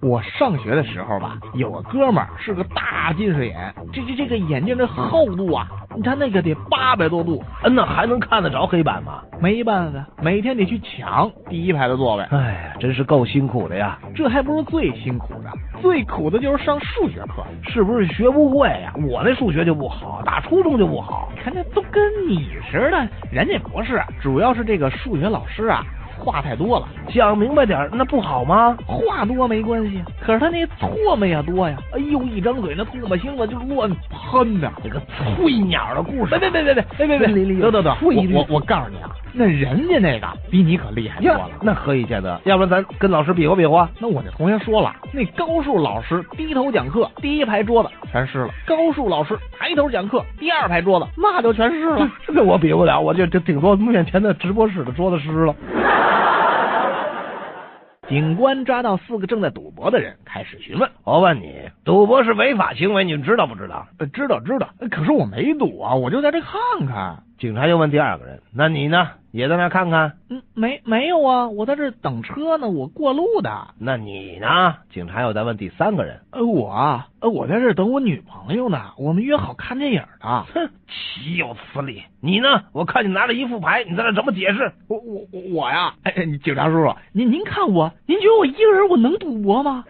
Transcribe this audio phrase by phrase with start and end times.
[0.00, 5.66] 我上学的时候吧，有个哥们儿是个大近视眼，这这这个眼镜的厚度啊，
[6.04, 9.20] 他那个得八百多度，嗯，那还能看得着黑板吗？
[9.40, 12.22] 没办法，每天得去抢第一排的座位。
[12.30, 13.98] 哎呀，真是够辛苦的呀！
[14.14, 15.50] 这还不是最辛苦的，
[15.82, 18.94] 最苦的就是上数学课，是不是学不会呀？
[19.08, 21.28] 我那数学就不好，打初中就不好。
[21.34, 25.84] 你看这都跟你似的，人家不是，主要是这个数学老师啊。
[26.20, 28.76] 话太多了，讲明白点，那不好吗？
[28.86, 31.76] 话多没关系，可是他那错没也多呀。
[31.92, 34.70] 哎呦，一张嘴那唾沫星子就乱喷呐！
[34.84, 35.00] 这个
[35.36, 41.48] 翠鸟的故事，别别别别别别别，得得得，我我我告诉你啊，那人家那个比你可厉害多了。
[41.62, 42.40] 那何以见得？
[42.44, 43.88] 要不然咱跟老师比划比划？
[43.98, 52.10] 那我那同学说了，那高数老师低头讲课，第一排桌子全湿了；高数老师抬头讲课，第二排桌子那就全湿了。
[52.34, 55.54] 这我比不了，我就就顶多面前的直播室的桌子湿了。
[58.10, 60.90] 警官抓到四个正在赌博的人，开始询问。
[61.04, 63.86] 我问你，赌博是违法行为，你们知道不知道？
[64.12, 64.68] 知道，知道。
[64.90, 66.50] 可是我没赌啊，我就在这看
[66.88, 67.22] 看。
[67.40, 69.08] 警察又问第二个人：“那你呢？
[69.30, 73.68] 也在那看看？”“嗯，没没有啊，我在这等车呢，我过路的。
[73.80, 76.20] ”“那你呢？”警察又在问第三个人。
[76.32, 80.44] “呃，我啊，呃，我在这等我女朋友呢，我们约好看电影的。
[80.52, 82.02] ”“哼，岂有此理！
[82.20, 82.64] 你呢？
[82.72, 86.12] 我看你拿着一副牌，你在这怎么解释？”“我我我呀，哎，
[86.44, 89.82] 警察叔叔，您您看我，您觉得我一个人我能赌博吗？”